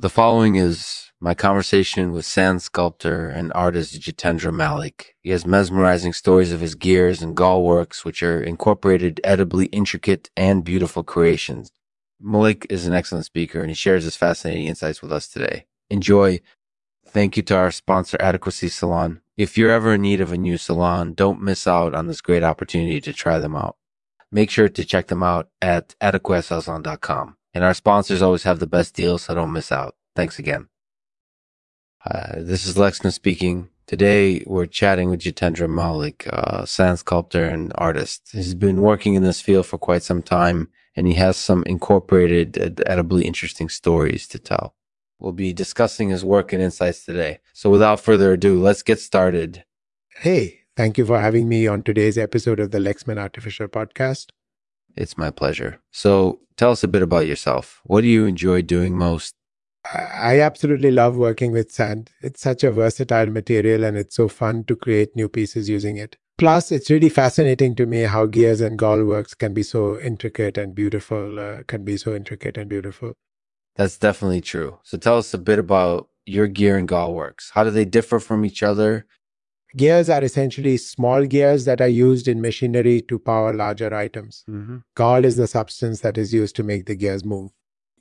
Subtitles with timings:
[0.00, 5.14] The following is my conversation with sand sculptor and artist Jitendra Malik.
[5.20, 10.30] He has mesmerizing stories of his gears and gall works, which are incorporated edibly intricate
[10.38, 11.70] and beautiful creations.
[12.18, 15.66] Malik is an excellent speaker and he shares his fascinating insights with us today.
[15.90, 16.40] Enjoy.
[17.06, 19.20] Thank you to our sponsor, Adequacy Salon.
[19.36, 22.42] If you're ever in need of a new salon, don't miss out on this great
[22.42, 23.76] opportunity to try them out.
[24.32, 27.36] Make sure to check them out at adequacysalon.com.
[27.52, 29.96] And our sponsors always have the best deals, so don't miss out.
[30.14, 30.68] Thanks again.
[32.04, 33.68] Uh, this is Lexman speaking.
[33.86, 38.28] Today we're chatting with Jitendra Malik, a sand sculptor and artist.
[38.32, 42.80] He's been working in this field for quite some time, and he has some incorporated,
[42.86, 44.76] edibly interesting stories to tell.
[45.18, 47.40] We'll be discussing his work and insights today.
[47.52, 49.64] So without further ado, let's get started.
[50.20, 54.28] Hey, thank you for having me on today's episode of the Lexman Artificial Podcast.
[54.96, 55.80] It's my pleasure.
[55.90, 57.80] So tell us a bit about yourself.
[57.84, 59.34] What do you enjoy doing most?
[59.92, 62.10] I absolutely love working with sand.
[62.20, 66.16] It's such a versatile material and it's so fun to create new pieces using it.
[66.36, 70.58] Plus, it's really fascinating to me how gears and gall works can be so intricate
[70.58, 73.12] and beautiful, uh, can be so intricate and beautiful.
[73.76, 74.78] That's definitely true.
[74.82, 77.50] So tell us a bit about your gear and gall works.
[77.54, 79.06] How do they differ from each other?
[79.76, 84.44] Gears are essentially small gears that are used in machinery to power larger items.
[84.48, 84.78] Mm-hmm.
[84.94, 87.52] Gall is the substance that is used to make the gears move.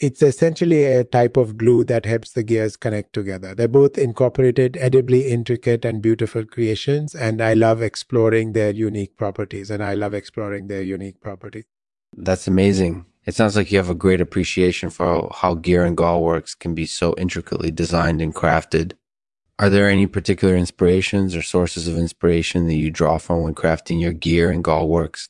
[0.00, 3.54] It's essentially a type of glue that helps the gears connect together.
[3.54, 9.70] They're both incorporated, edibly intricate and beautiful creations, and I love exploring their unique properties,
[9.70, 11.64] and I love exploring their unique properties.
[12.16, 13.04] That's amazing.
[13.26, 16.74] It sounds like you have a great appreciation for how gear and gall works can
[16.74, 18.94] be so intricately designed and crafted.
[19.60, 24.00] Are there any particular inspirations or sources of inspiration that you draw from when crafting
[24.00, 25.28] your gear and gall works?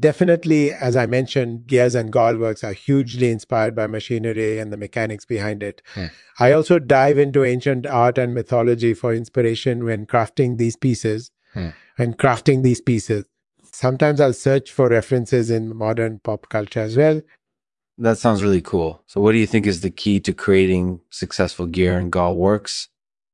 [0.00, 4.78] Definitely, as I mentioned, gears and gall works are hugely inspired by machinery and the
[4.78, 5.82] mechanics behind it.
[5.94, 6.06] Hmm.
[6.38, 11.30] I also dive into ancient art and mythology for inspiration when crafting these pieces.
[11.52, 11.68] Hmm.
[11.98, 13.26] And crafting these pieces.
[13.70, 17.20] Sometimes I'll search for references in modern pop culture as well.
[17.98, 19.02] That sounds really cool.
[19.06, 22.88] So, what do you think is the key to creating successful gear and gall works?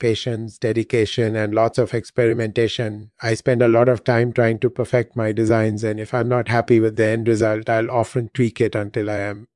[0.00, 3.12] Patience, dedication, and lots of experimentation.
[3.22, 6.48] I spend a lot of time trying to perfect my designs, and if I'm not
[6.48, 9.46] happy with the end result, I'll often tweak it until I am.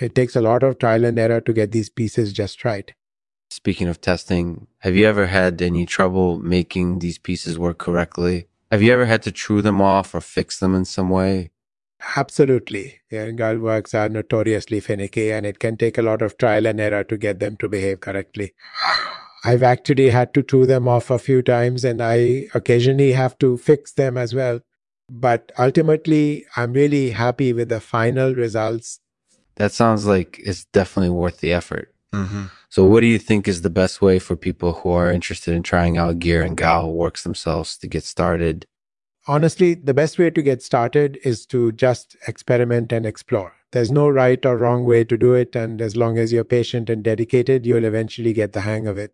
[0.00, 2.92] It takes a lot of trial and error to get these pieces just right.
[3.50, 8.46] Speaking of testing, have you ever had any trouble making these pieces work correctly?
[8.70, 11.50] Have you ever had to true them off or fix them in some way?
[12.16, 13.00] Absolutely.
[13.10, 16.80] Yeah, gall works are notoriously finicky, and it can take a lot of trial and
[16.80, 18.52] error to get them to behave correctly.
[19.44, 23.56] I've actually had to true them off a few times and I occasionally have to
[23.56, 24.60] fix them as well.
[25.08, 29.00] But ultimately, I'm really happy with the final results.
[29.56, 31.94] That sounds like it's definitely worth the effort.
[32.12, 32.44] Mm-hmm.
[32.68, 35.62] So, what do you think is the best way for people who are interested in
[35.62, 38.66] trying out gear and gall works themselves to get started?
[39.28, 43.54] Honestly, the best way to get started is to just experiment and explore.
[43.72, 45.56] There's no right or wrong way to do it.
[45.56, 49.12] And as long as you're patient and dedicated, you'll eventually get the hang of it.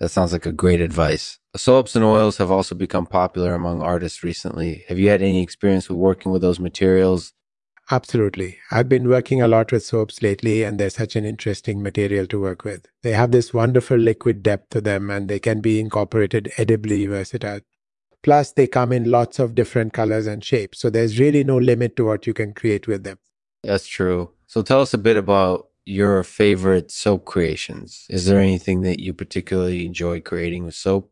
[0.00, 1.38] That sounds like a great advice.
[1.54, 4.84] Soaps and oils have also become popular among artists recently.
[4.88, 7.34] Have you had any experience with working with those materials?
[7.90, 8.56] Absolutely.
[8.70, 12.40] I've been working a lot with soaps lately, and they're such an interesting material to
[12.40, 12.86] work with.
[13.02, 17.60] They have this wonderful liquid depth to them, and they can be incorporated edibly versatile.
[18.22, 21.96] Plus, they come in lots of different colors and shapes, so there's really no limit
[21.96, 23.18] to what you can create with them.
[23.64, 24.30] That's true.
[24.46, 28.06] So tell us a bit about your favorite soap creations?
[28.08, 31.10] Is there anything that you particularly enjoy creating with soap?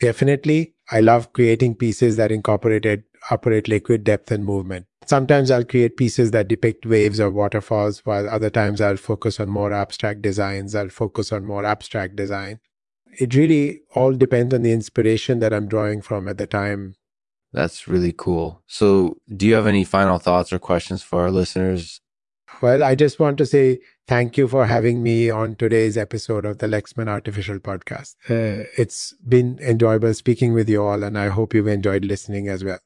[0.00, 0.74] Definitely.
[0.90, 4.86] I love creating pieces that incorporated operate liquid depth and movement.
[5.06, 9.48] Sometimes I'll create pieces that depict waves or waterfalls, while other times I'll focus on
[9.48, 10.74] more abstract designs.
[10.74, 12.60] I'll focus on more abstract design.
[13.18, 16.96] It really all depends on the inspiration that I'm drawing from at the time.
[17.52, 18.62] That's really cool.
[18.66, 22.00] So, do you have any final thoughts or questions for our listeners?
[22.62, 26.58] Well, I just want to say Thank you for having me on today's episode of
[26.58, 28.14] the Lexman Artificial Podcast.
[28.30, 32.62] Uh, it's been enjoyable speaking with you all, and I hope you've enjoyed listening as
[32.62, 32.78] well.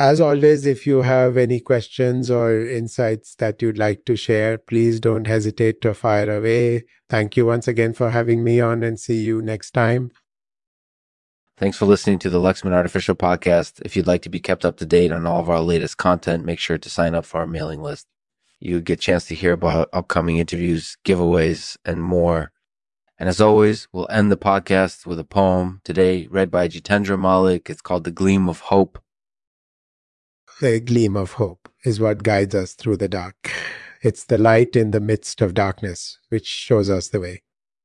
[0.00, 4.98] As always, if you have any questions or insights that you'd like to share, please
[4.98, 6.84] don't hesitate to fire away.
[7.08, 10.10] Thank you once again for having me on, and see you next time.
[11.58, 13.80] Thanks for listening to the Lexman Artificial Podcast.
[13.82, 16.44] If you'd like to be kept up to date on all of our latest content,
[16.44, 18.08] make sure to sign up for our mailing list.
[18.58, 22.52] You get a chance to hear about upcoming interviews, giveaways, and more.
[23.18, 27.68] And as always, we'll end the podcast with a poem today read by Jitendra Malik.
[27.68, 28.98] It's called The Gleam of Hope.
[30.60, 33.52] The gleam of hope is what guides us through the dark.
[34.02, 37.42] It's the light in the midst of darkness which shows us the way.